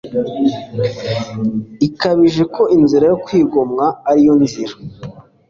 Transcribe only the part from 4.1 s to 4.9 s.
yo nzira